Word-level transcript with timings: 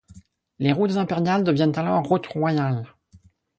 Les 0.57 0.73
routes 0.73 0.95
impériales 0.97 1.43
deviennent 1.43 1.77
alors 1.77 2.03
routes 2.03 2.25
royales. 2.25 2.87